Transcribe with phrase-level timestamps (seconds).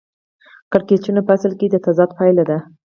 [0.71, 2.57] کړکېچونه په اصل کې د تضاد پایله ده